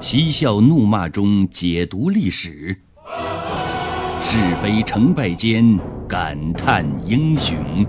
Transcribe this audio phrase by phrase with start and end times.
[0.00, 2.74] 嬉笑怒骂中解读历史，
[4.22, 7.86] 是非成败间感叹英雄。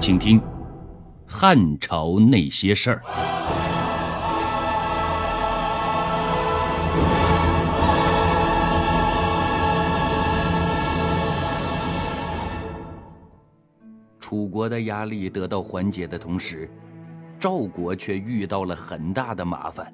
[0.00, 0.40] 请听
[1.26, 3.02] 《汉朝那些事儿》。
[14.18, 16.70] 楚国的压力得到缓解的同时，
[17.38, 19.92] 赵国却遇到了很大的麻烦，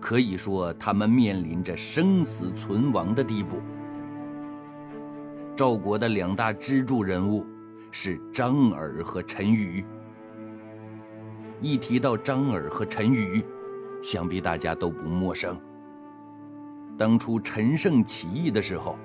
[0.00, 3.60] 可以说他们面临着生死存亡的地步。
[5.54, 7.46] 赵国的两大支柱人物
[7.90, 9.84] 是张耳和陈馀。
[11.60, 13.44] 一提到张耳和陈馀，
[14.02, 15.56] 想必大家都不陌生。
[16.96, 18.96] 当初陈胜起义的时候，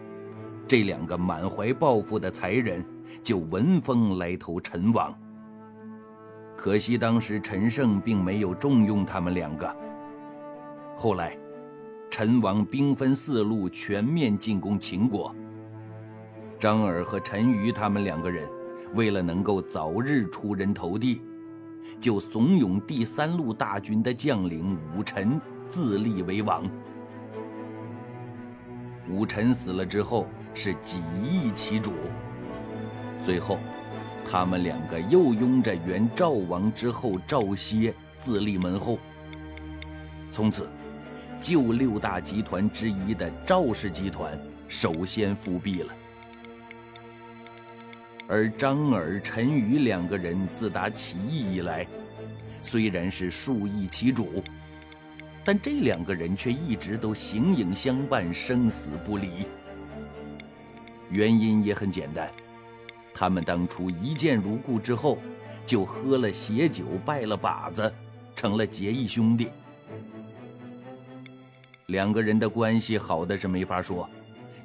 [0.66, 2.84] 这两个满怀抱负的才人。
[3.24, 5.14] 就闻风来投陈王。
[6.56, 9.76] 可惜当时陈胜并没有重用他们两个。
[10.98, 11.38] 后来，
[12.10, 15.36] 陈王兵分四路全面进攻秦国。
[16.58, 18.48] 张耳和陈馀他们两个人，
[18.94, 21.22] 为了能够早日出人头地，
[22.00, 26.64] 就怂恿第三路大军的将领武臣自立为王。
[29.10, 31.92] 武臣死了之后，是几易其主。
[33.22, 33.60] 最后，
[34.32, 38.98] 他们两个又拥着原赵王之后赵歇自立门后。
[40.32, 40.68] 从此，
[41.40, 45.94] 旧六大集团之一的赵氏集团首先复辟了。
[48.28, 51.86] 而张耳、陈余两个人自打起义以来，
[52.62, 54.44] 虽然是数易其主，
[55.44, 59.46] 但这两个人却一直都形影相伴，生死不离。
[61.12, 62.28] 原因也很简单。
[63.14, 65.20] 他们当初一见如故之后，
[65.66, 67.94] 就喝了血酒，拜了把子，
[68.36, 69.50] 成了结义兄弟。
[71.88, 74.10] 两个人的关系好的是没法说，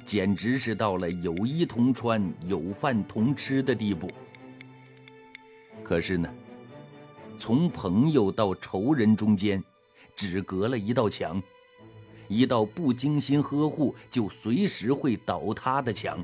[0.03, 4.09] 简直是到了有衣同穿、有饭同吃的地步。
[5.83, 6.27] 可是呢，
[7.37, 9.63] 从朋友到仇人中间，
[10.15, 11.41] 只隔了一道墙，
[12.27, 16.23] 一道不精心呵护就随时会倒塌的墙。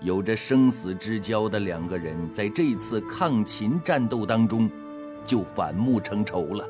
[0.00, 4.70] 有着生死之交的两个人，在这次抗秦战斗当中，
[5.26, 6.66] 就反目成仇了。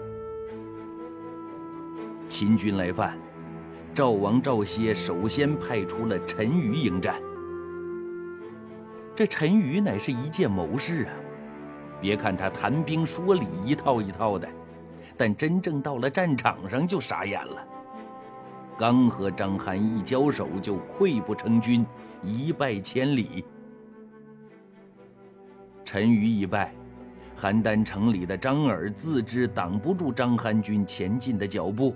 [2.26, 3.18] 秦军来犯，
[3.94, 7.20] 赵王赵歇首先派出了陈馀迎战。
[9.14, 11.12] 这陈馀乃是一介谋士啊，
[12.00, 14.48] 别看他谈兵说理一套一套的，
[15.16, 17.64] 但真正到了战场上就傻眼了。
[18.76, 21.86] 刚和张邯一交手，就溃不成军。
[22.24, 23.44] 一败千里。
[25.84, 26.74] 陈馀一败，
[27.38, 31.94] 邯郸城里的张耳自知挡不住张邯军前进的脚步，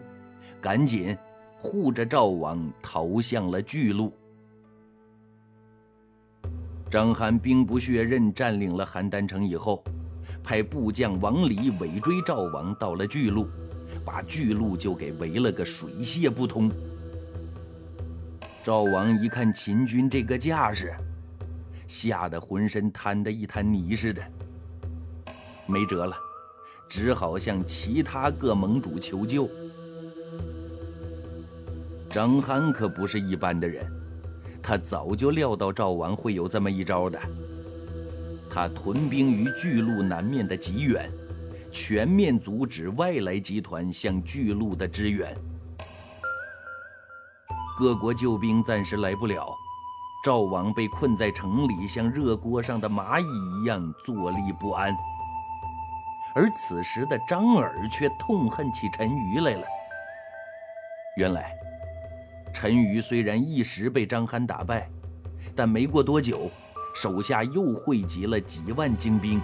[0.61, 1.17] 赶紧
[1.59, 4.13] 护着赵王逃向了巨鹿。
[6.91, 9.85] 张邯兵不血刃占领了邯郸城以后，
[10.43, 13.47] 派部将王离尾追赵王到了巨鹿，
[14.05, 16.71] 把巨鹿就给围了个水泄不通。
[18.65, 20.95] 赵王一看秦军这个架势，
[21.87, 24.23] 吓得浑身瘫得一滩泥似的，
[25.67, 26.17] 没辙了，
[26.89, 29.49] 只好向其他各盟主求救。
[32.11, 33.87] 张邯可不是一般的人，
[34.63, 37.21] 他早就料到赵王会有这么一招的。
[38.51, 41.11] 他屯兵于巨鹿南面的极远，
[41.71, 45.37] 全面阻止外来集团向巨鹿的支援。
[47.79, 49.47] 各国救兵暂时来不了，
[50.25, 54.97] 赵王被困在城里，像热锅上的蚂蚁一样坐立不安。
[56.35, 59.67] 而此时的张耳却痛恨起陈馀来了。
[61.17, 61.58] 原来，
[62.53, 64.91] 陈馀虽然一时被张邯打败，
[65.55, 66.51] 但没过多久，
[66.95, 69.41] 手下又汇集了几万精兵。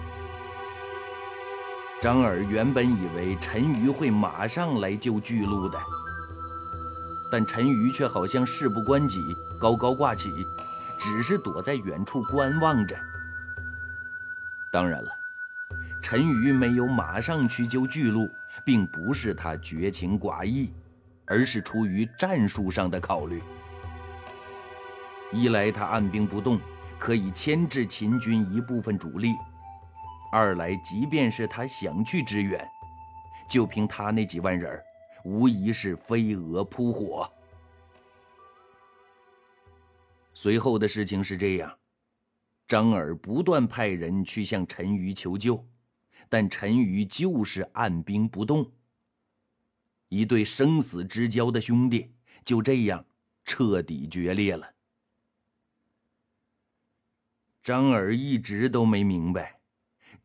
[2.01, 5.79] 张耳原本以为陈馀会马上来救巨鹿的。
[7.31, 9.19] 但陈馀却好像事不关己，
[9.59, 10.29] 高高挂起，
[10.99, 12.95] 只是躲在远处观望着。
[14.71, 15.09] 当然了，
[16.03, 18.29] 陈馀没有马上去救巨鹿，
[18.63, 20.71] 并不是他绝情寡义，
[21.25, 23.41] 而是出于战术上的考虑。
[25.31, 26.59] 一来他按兵不动，
[26.97, 29.31] 可以牵制秦军一部分主力；
[30.31, 32.65] 二来，即便是他想去支援，
[33.49, 34.81] 就凭他那几万人。
[35.23, 37.27] 无疑是飞蛾扑火。
[40.35, 41.75] 随后的事情是这样：
[42.67, 45.65] 张耳不断派人去向陈馀求救，
[46.29, 48.71] 但陈馀就是按兵不动。
[50.15, 52.13] 一对生死之交的兄弟
[52.45, 53.05] 就这样
[53.43, 54.71] 彻底决裂了。
[57.61, 59.59] 张耳一直都没明白，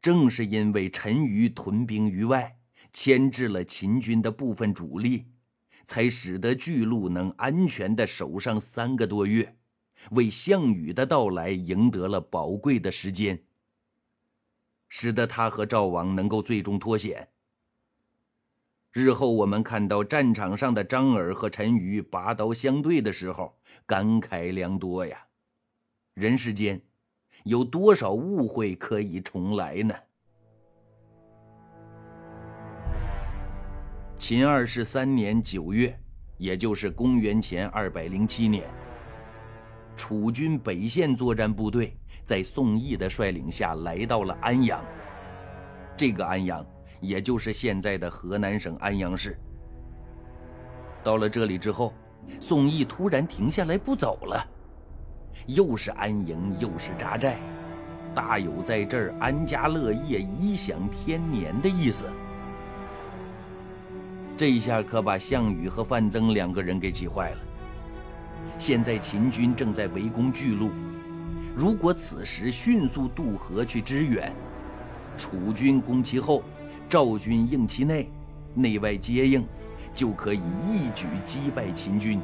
[0.01, 2.57] 正是因为陈馀屯兵于外，
[2.93, 5.27] 牵制了秦军的部分主力，
[5.85, 9.57] 才使得巨鹿能安全的守上三个多月，
[10.13, 13.43] 为项羽的到来赢得了宝贵的时间，
[14.89, 17.31] 使得他和赵王能够最终脱险。
[18.93, 23.57] 日后我们看到战场上的张耳和陈馀拔刀相对的时候，
[23.87, 25.17] 感慨良多呀。
[26.15, 26.81] 人世间。
[27.45, 29.95] 有多少误会可以重来呢？
[34.19, 35.99] 秦二世三年九月，
[36.37, 38.69] 也就是公元前二百零七年，
[39.97, 41.97] 楚军北线作战部队
[42.27, 44.85] 在宋义的率领下来到了安阳。
[45.97, 46.63] 这个安阳，
[47.01, 49.37] 也就是现在的河南省安阳市。
[51.03, 51.95] 到了这里之后，
[52.41, 54.47] 宋义突然停下来不走了。
[55.47, 57.39] 又是安营，又是扎寨，
[58.15, 62.07] 大有在这儿安家乐业、颐享天年的意思。
[64.37, 67.39] 这下可把项羽和范增两个人给气坏了。
[68.59, 70.71] 现在秦军正在围攻巨鹿，
[71.57, 74.33] 如果此时迅速渡河去支援，
[75.17, 76.43] 楚军攻其后，
[76.91, 78.11] 赵军应其内，
[78.53, 79.47] 内外接应，
[79.95, 82.21] 就可以一举击败秦军。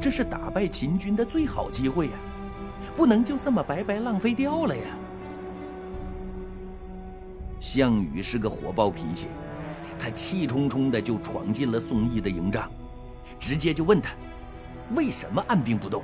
[0.00, 2.12] 这是打败秦军的最好机会呀，
[2.96, 4.82] 不能就这么白白浪费掉了呀！
[7.60, 9.26] 项羽是个火爆脾气，
[9.98, 12.70] 他气冲冲的就闯进了宋义的营帐，
[13.38, 14.14] 直接就问他
[14.96, 16.02] ：“为什么按兵不动？”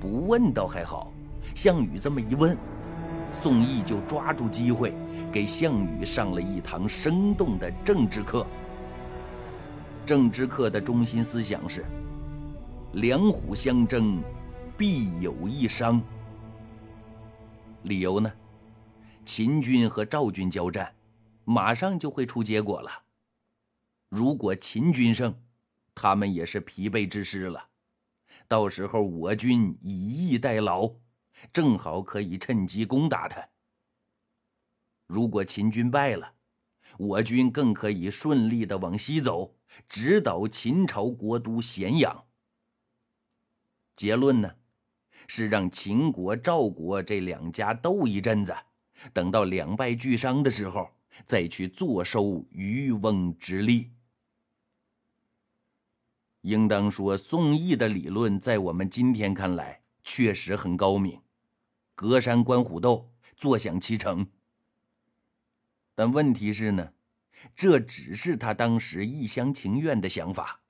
[0.00, 1.12] 不问倒还好，
[1.54, 2.56] 项羽这么一问，
[3.42, 4.94] 宋义就抓住机会
[5.32, 8.46] 给项羽上了一堂生动的政治课。
[10.04, 11.84] 政治课的中心思想是：
[12.94, 14.22] 两虎相争，
[14.76, 16.02] 必有一伤。
[17.82, 18.32] 理由呢？
[19.24, 20.94] 秦军和赵军交战，
[21.44, 22.90] 马上就会出结果了。
[24.08, 25.34] 如果秦军胜，
[25.94, 27.68] 他们也是疲惫之师了。
[28.48, 30.90] 到时候我军以逸待劳，
[31.52, 33.48] 正好可以趁机攻打他。
[35.06, 36.32] 如果秦军败了，
[36.98, 39.54] 我军更可以顺利的往西走。
[39.88, 42.24] 直捣秦朝国都咸阳。
[43.94, 44.54] 结论呢，
[45.26, 48.56] 是让秦国、赵国这两家斗一阵子，
[49.12, 50.88] 等到两败俱伤的时候，
[51.24, 53.90] 再去坐收渔翁之利。
[56.42, 61.20] 应当说，宋义的理论在我们今天看来确实很高明，
[61.96, 64.28] 隔山观虎斗，坐享其成。
[65.94, 66.92] 但问题是呢？
[67.54, 70.60] 这只是他当时一厢情愿的想法，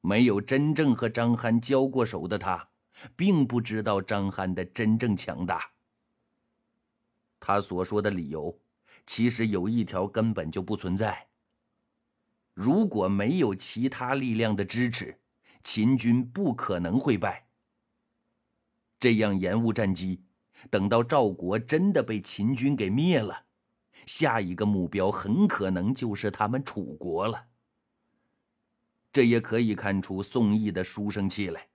[0.00, 2.68] 没有真正和张邯交过手的他，
[3.14, 5.70] 并不知道张邯的真正强大。
[7.38, 8.58] 他所说的理由，
[9.06, 11.28] 其实有一条根本就不存在。
[12.52, 15.20] 如果没有其他力量的支持，
[15.62, 17.46] 秦军不可能会败。
[18.98, 20.22] 这样延误战机，
[20.70, 23.44] 等到赵国真的被秦军给灭了。
[24.06, 27.46] 下一个目标很可能就是他们楚国了。
[29.12, 31.68] 这也可以看出宋义的书生气来，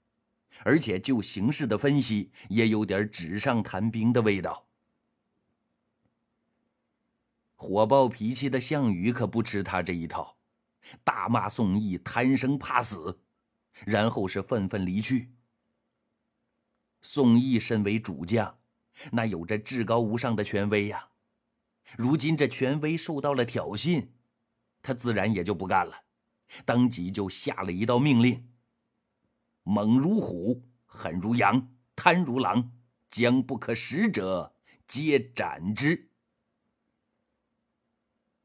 [0.63, 4.65] 而且就形势的分析，也有点纸上谈兵的味道。
[7.55, 10.37] 火爆脾气的项羽可不吃他这一套，
[11.03, 13.19] 大骂宋义贪生怕死，
[13.85, 15.31] 然后是愤愤离去。
[17.01, 18.59] 宋义身为主将，
[19.11, 21.09] 那有着至高无上的权威呀。
[21.97, 24.09] 如今这权威受到了挑衅，
[24.81, 26.03] 他自然也就不干了，
[26.65, 28.47] 当即就下了一道命令：
[29.63, 32.71] 猛如虎，狠如羊，贪如狼，
[33.09, 34.55] 将不可食者，
[34.87, 36.09] 皆斩之。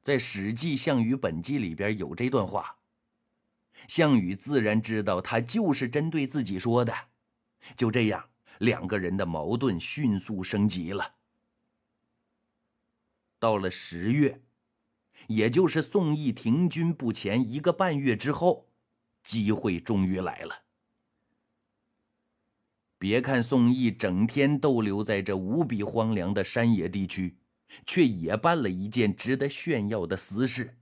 [0.03, 2.79] 在《史记·项羽本纪》里边有这段话，
[3.87, 6.93] 项羽自然知道他就是针对自己说的。
[7.77, 8.29] 就这样，
[8.62, 11.14] 两个人的矛盾迅速升级了。
[13.40, 14.40] 到了十月，
[15.26, 18.69] 也就是宋义停军不前一个半月之后，
[19.23, 20.62] 机会终于来了。
[22.99, 27.37] 别看宋义整天逗留在这无比荒凉的山野地区，
[27.85, 30.76] 却也办了一件值得炫耀的私事，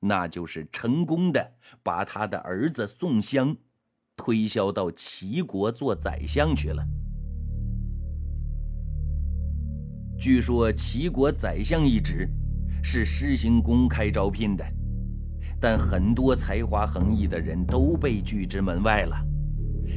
[0.00, 3.56] 那就是成功的把他的儿子宋襄
[4.20, 6.86] 推销到齐国做宰相去了。
[10.18, 12.28] 据说齐国宰相一职
[12.82, 14.64] 是施行公开招聘的，
[15.58, 19.16] 但很多才华横溢的人都被拒之门外了。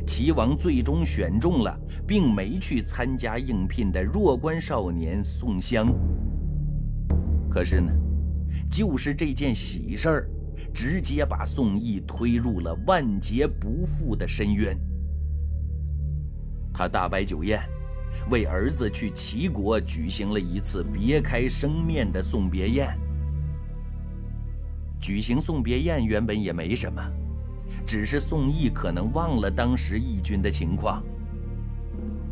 [0.07, 1.77] 齐王最终选中了
[2.07, 5.93] 并没去参加应聘的弱冠少年宋襄。
[7.49, 7.91] 可是呢，
[8.71, 10.29] 就是这件喜事儿，
[10.73, 14.77] 直接把宋义推入了万劫不复的深渊。
[16.73, 17.61] 他大摆酒宴，
[18.29, 22.97] 为儿子去齐国举行了一次别开生面的送别宴。
[24.99, 27.01] 举行送别宴原本也没什么。
[27.85, 31.03] 只是宋义可能忘了当时义军的情况。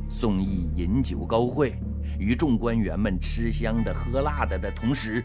[0.07, 1.75] 宋义饮酒高会，
[2.19, 5.23] 与众官员们吃香的喝辣的的同时，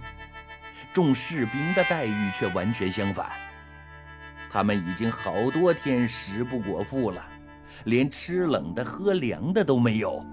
[0.96, 3.26] 众士兵的待遇却完全相反。
[4.48, 7.22] 他们已经好多天食不果腹了，
[7.84, 10.24] 连吃冷的喝凉的都没有。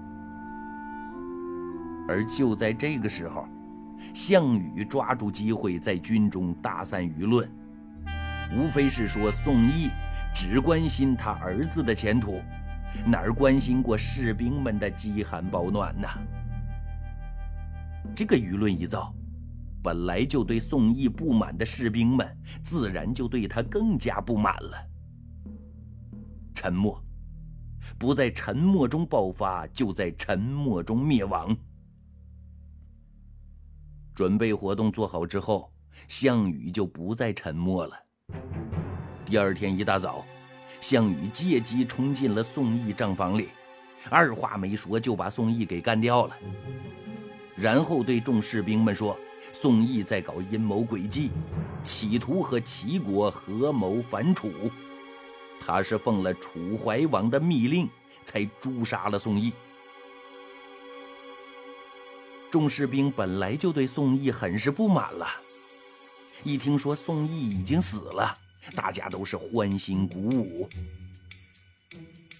[2.08, 3.46] 而就在这个时候，
[4.14, 7.46] 项羽抓住机会在军中大散舆论。
[8.56, 9.90] 无非是说宋义
[10.34, 12.40] 只关心他儿子的前途，
[13.04, 16.08] 哪儿关心过士兵们的饥寒保暖呢？
[18.16, 19.14] 这个舆论一造，
[19.84, 22.26] 本来就对宋义不满的士兵们，
[22.62, 24.72] 自然就对他更加不满了。
[26.54, 27.04] 沉默，
[27.98, 31.54] 不在沉默中爆发，就在沉默中灭亡。
[34.14, 35.70] 准备活动做好之后，
[36.08, 37.94] 项羽就不再沉默了。
[39.26, 40.24] 第二天一大早，
[40.80, 43.50] 项羽借机冲进了宋义帐房里，
[44.08, 46.34] 二话没说就把宋义给干掉了。
[47.54, 49.14] 然后对众士兵们说
[49.54, 51.30] ：“宋义在搞阴谋诡计，
[51.84, 54.52] 企图和齐国合谋反楚。
[55.64, 57.88] 他是奉了楚怀王的密令
[58.24, 59.52] 才诛杀了宋义。”
[62.50, 65.26] 众士兵本来就对宋义很是不满了。
[66.42, 68.36] 一听说宋义已经死了，
[68.74, 70.68] 大家都是欢欣鼓舞。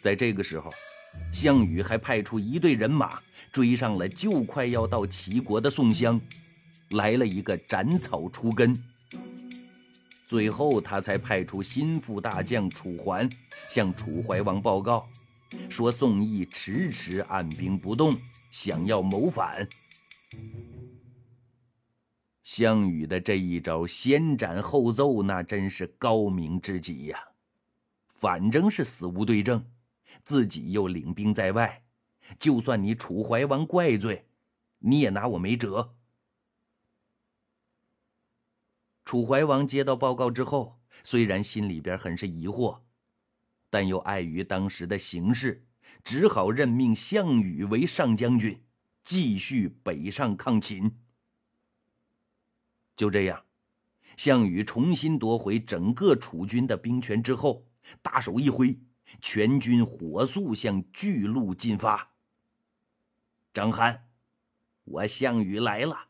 [0.00, 0.70] 在这个时候，
[1.32, 6.20] 项羽还派出一队人马追上了就快要到齐国的宋襄，
[6.90, 8.82] 来了一个斩草除根。
[10.26, 13.28] 最后，他才派出心腹大将楚桓
[13.68, 15.08] 向楚怀王报告，
[15.68, 18.16] 说宋义迟迟按兵不动，
[18.50, 19.68] 想要谋反。
[22.42, 27.18] 项羽的这一招先斩后奏，那真是高明之极呀！
[28.06, 29.64] 反正是死无对证，
[30.24, 31.84] 自己又领兵在外，
[32.38, 34.26] 就算你楚怀王怪罪，
[34.78, 35.94] 你也拿我没辙。
[39.04, 42.80] 楚怀王接到报告之后，虽然心里边很是疑惑，
[43.68, 45.66] 但又碍于当时的形势，
[46.02, 48.62] 只好任命项羽为上将军，
[49.02, 50.98] 继续北上抗秦。
[52.96, 53.44] 就这样，
[54.16, 57.66] 项羽重新夺回整个楚军的兵权之后，
[58.00, 58.78] 大手一挥，
[59.20, 62.12] 全军火速向巨鹿进发。
[63.52, 64.00] 张邯，
[64.84, 66.08] 我项羽来了，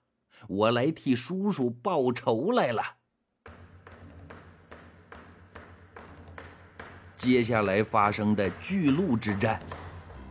[0.49, 2.83] 我来替叔叔报仇来了。
[7.17, 9.59] 接下来发生的巨鹿之战，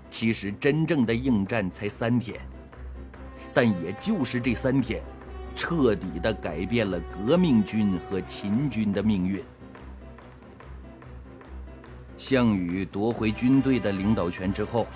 [0.10, 2.40] 其实真正的应战才三天，
[3.54, 5.02] 但也就是这三天。
[5.56, 9.44] 彻底的改变了革命军和秦军的命运。
[12.18, 14.88] 项羽夺回军队的领导权之后，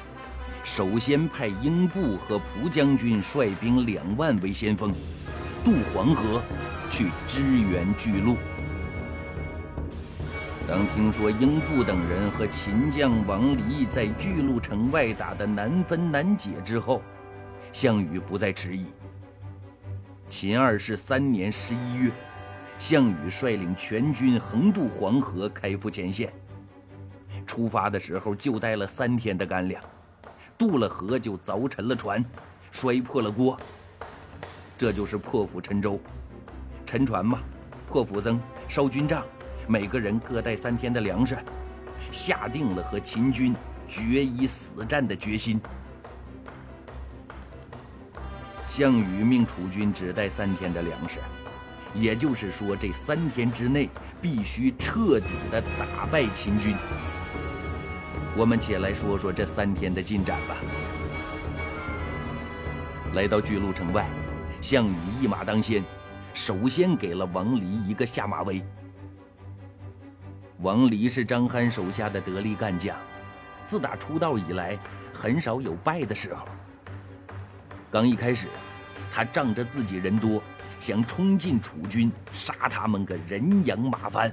[0.68, 4.94] 首先派英布和蒲将军率兵两万为先锋，
[5.64, 6.44] 渡黄河
[6.90, 8.36] 去支援巨鹿。
[10.68, 17.02] 当听说英布等人和秦将王离在巨鹿城外打得难分难解之后，
[17.72, 18.88] 项羽不再迟疑。
[20.28, 22.12] 秦二世三年十一月，
[22.78, 26.32] 项羽率领全军横渡黄河，开赴前线。
[27.48, 29.82] 出发的时候就带了三天的干粮，
[30.58, 32.24] 渡了河就凿沉了船，
[32.72, 33.60] 摔破了锅。
[34.78, 36.00] 这就是破釜沉舟。
[36.86, 37.40] 沉船嘛，
[37.88, 39.24] 破釜增，烧军帐，
[39.68, 41.38] 每个人各带三天的粮食，
[42.12, 43.54] 下定了和秦军
[43.88, 45.60] 决一死战的决心。
[48.68, 51.20] 项羽命楚军只带三天的粮食，
[51.94, 53.90] 也就是说，这三天之内
[54.22, 56.76] 必须彻底的打败秦军。
[58.38, 60.56] 我们且来说说这三天的进展吧。
[63.16, 64.08] 来到巨鹿城外，
[64.62, 65.84] 项羽一马当先，
[66.36, 68.64] 首先给了王离一个下马威。
[70.60, 72.96] 王离是张邯手下的得力干将，
[73.66, 74.78] 自打出道以来，
[75.12, 76.48] 很少有败的时候。
[77.90, 78.48] 刚一开始，
[79.12, 80.44] 他仗着自己人多，
[80.78, 84.32] 想冲进楚军，杀他们个人仰马翻。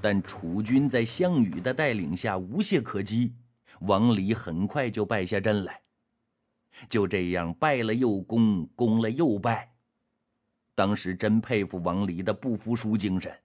[0.00, 3.34] 但楚军在项羽的带领下无懈可击，
[3.80, 5.82] 王离很快就败下阵来。
[6.88, 9.74] 就这样败了又攻，攻了又败。
[10.74, 13.36] 当时真佩服王离的不服输精神。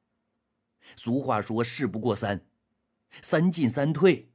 [0.96, 2.40] 俗话说“事不过三”，
[3.22, 4.30] 三进三退，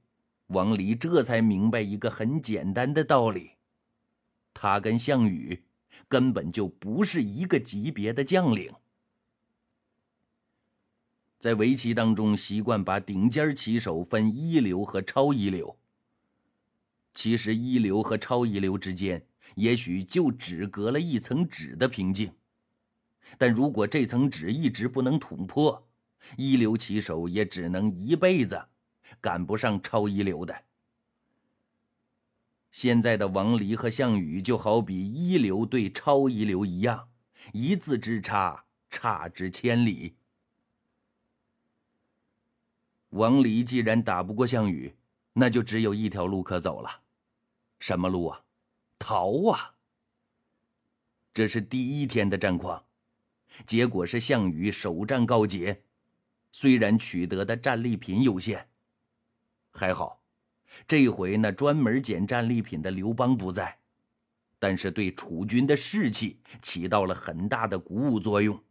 [0.49, 3.53] 王离这才明白一个很简单的道理：
[4.53, 5.63] 他跟项羽
[6.09, 8.75] 根本就不是一个级别的将领。
[11.41, 15.75] 在围棋当中，习惯把顶尖棋手分一流和超一流。
[17.15, 22.31] 其实，一流和超一流之间，也许就只隔了一层纸的平静。
[23.39, 25.89] 但如果这层纸一直不能捅破，
[26.37, 28.67] 一流棋手也只能一辈子
[29.19, 30.55] 赶不上超一流的。
[32.71, 37.09] 现在的王离和项羽就好比一流对超一流一样，
[37.55, 40.17] 一字之差，差之千里。
[43.11, 44.95] 王离既然打不过项羽，
[45.33, 47.03] 那就只有一条路可走了。
[47.79, 48.43] 什么路啊？
[48.99, 49.75] 逃啊！
[51.33, 52.85] 这是第一天的战况，
[53.67, 55.83] 结果是项羽首战告捷，
[56.53, 58.69] 虽然取得的战利品有限，
[59.71, 60.23] 还好，
[60.87, 63.79] 这回那专门捡战利品的刘邦不在，
[64.59, 68.63] 但是对楚军的士气起到了很大的鼓舞作用。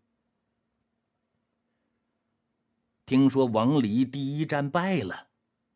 [3.10, 5.30] 听说王离第一战败了，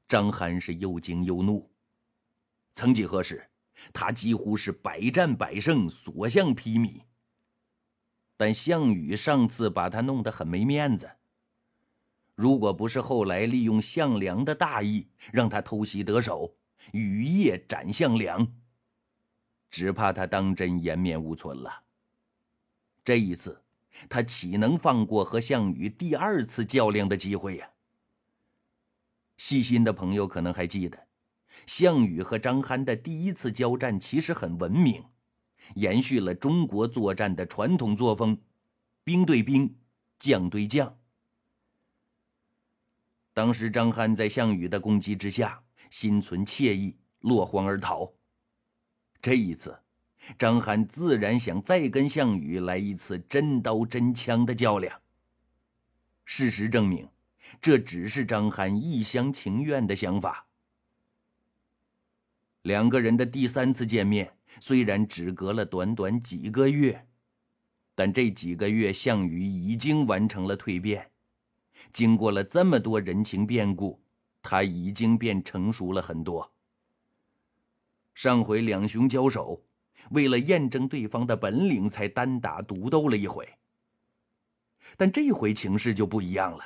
[0.08, 1.68] 张邯是又惊又怒。
[2.74, 3.50] 曾几何时，
[3.92, 7.02] 他几乎是百战百胜，所向披靡。
[8.38, 11.10] 但项羽上次把他弄得很没面子。
[12.36, 16.56] 如果不是后来利用项梁的大意，让他偷袭得手，
[16.92, 18.48] 雨夜斩项梁，
[19.72, 21.82] 只怕他当真颜面无存了。
[23.04, 23.63] 这一次，
[24.10, 27.70] 他岂能放过和项羽第二次较量的机会呀？
[29.38, 31.08] 细心的朋友可能还记得。
[31.66, 35.06] 项羽和张邯的第一次交战其实很文明，
[35.76, 38.42] 延续了中国作战的传统作风，
[39.04, 39.78] 兵对兵，
[40.20, 40.98] 将对将。
[43.34, 48.14] 当时张邯在项羽的攻击之下，心存怯意，落荒而逃。
[49.22, 49.83] 这一次，
[50.38, 55.02] 张邯自然想再跟项羽来一次真刀真枪的较量。
[56.26, 57.10] 事实证明，
[57.62, 60.48] 这只是张邯一厢情愿的想法。
[62.62, 67.06] 两个人的第三次见面，虽然只隔了短短几个月，
[67.94, 71.12] 但这几个月，项羽已经完成了蜕变。
[71.92, 74.02] 经过了这么多人情变故，
[74.42, 76.54] 他已经变成熟了很多。
[78.16, 79.62] 上回两雄交手，
[80.12, 83.48] 为了验证对方的本领，才单打独斗了一回。
[84.98, 86.64] 但这回情势就不一样了，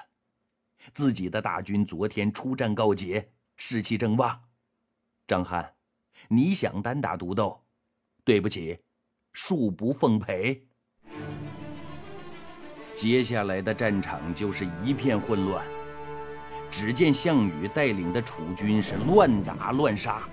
[0.94, 4.42] 自己的大军昨天出战告捷，士气正旺。
[5.28, 5.74] 张翰。
[6.30, 7.64] 你想单打独斗？
[8.24, 8.80] 对不起，
[9.36, 10.66] 恕不奉陪。
[12.96, 15.64] 接下来的战场就是一片混乱。
[16.72, 20.28] 只见项羽带领的楚军是乱打乱杀，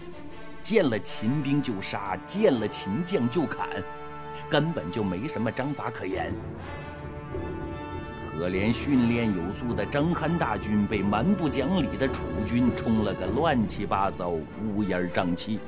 [0.65, 3.69] 见了秦兵就杀，见了秦将就砍，
[4.49, 6.35] 根本就没什么章法可言。
[8.33, 15.61] 可怜训练有素的张邯大军被蛮不讲理的楚军冲了个乱七八糟、乌烟瘴气。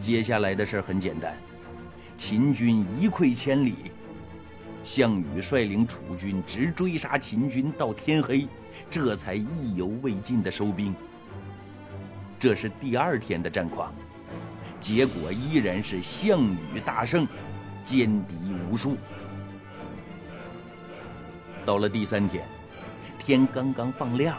[0.00, 1.36] 接下来的事很简单，
[2.16, 3.92] 秦军一溃千里，
[4.82, 8.48] 项羽率领楚军直追杀秦军到天黑，
[8.88, 10.94] 这才意犹未尽的收兵。
[12.38, 13.92] 这是第二天的战况，
[14.78, 17.26] 结果依然是项羽大胜，
[17.84, 18.34] 歼敌
[18.68, 18.96] 无数。
[21.64, 22.46] 到了第三天，
[23.18, 24.38] 天刚刚放亮，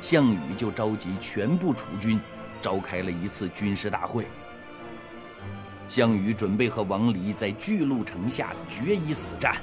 [0.00, 2.18] 项羽就召集全部楚军，
[2.62, 4.26] 召开了一次军事大会。
[5.88, 9.56] 项羽准备和王离在巨鹿城下决一死战。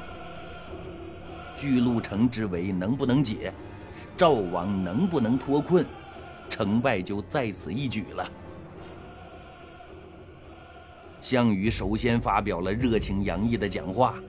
[1.56, 3.54] 巨鹿城之围能不能解，
[4.16, 5.86] 赵王能不能脱困，
[6.54, 8.32] 成败就在此一举了。
[11.20, 14.22] 项羽首先发表了热情洋溢的讲话，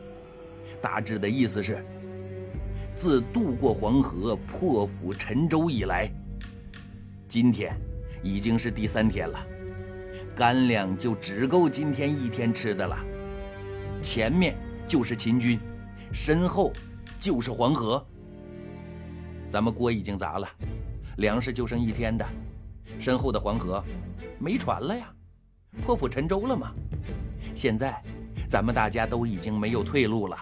[0.80, 1.84] 大致的意思是。
[2.96, 6.10] 自渡过黄河、破釜沉舟以来，
[7.28, 7.78] 今天
[8.22, 9.46] 已经是第三天了，
[10.34, 12.96] 干粮就只够今天一天吃的了。
[14.00, 14.56] 前面
[14.86, 15.60] 就是秦军，
[16.10, 16.72] 身后
[17.18, 18.02] 就是黄河。
[19.46, 20.48] 咱们锅已经砸了，
[21.18, 22.26] 粮食就剩一天的，
[22.98, 23.82] 身后的黄河
[24.38, 25.12] 没船了呀，
[25.82, 26.72] 破釜沉舟了吗？
[27.54, 28.02] 现在，
[28.48, 30.36] 咱们大家都已经没有退路了。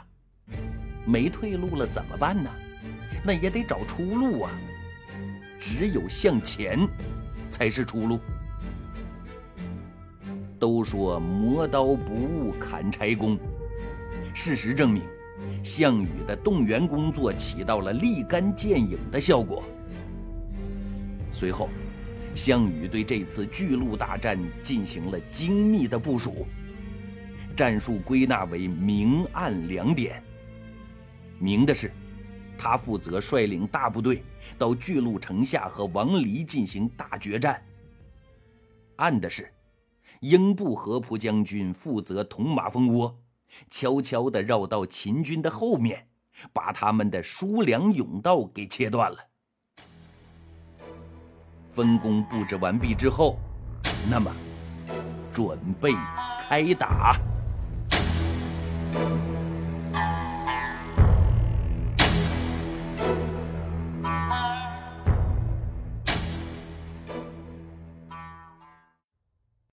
[1.04, 2.50] 没退路了怎么办呢？
[3.24, 4.50] 那也得找出路啊！
[5.58, 6.88] 只有向前，
[7.50, 8.18] 才是出路。
[10.58, 13.38] 都说磨刀不误砍柴工，
[14.32, 15.02] 事实证明，
[15.62, 19.62] 项羽的动员工作起到了立竿见影的效果。
[21.32, 21.68] 随后，
[22.34, 26.46] 项羽对这次巨鹿大战进行了精密的部署，
[27.56, 30.22] 战术归纳为明暗两点。
[31.38, 31.90] 明的是，
[32.56, 34.22] 他负责率领大部队
[34.56, 37.60] 到巨鹿城下和王离进行大决战。
[38.96, 39.52] 暗的是，
[40.20, 43.18] 英布合蒲将军负责捅马蜂窝，
[43.68, 46.06] 悄悄地绕到秦军的后面，
[46.52, 49.18] 把他们的输粮甬道给切断了。
[51.74, 53.38] 分工布置完毕之后，
[54.11, 54.30] 那么
[55.32, 55.94] 准备
[56.46, 57.16] 开打。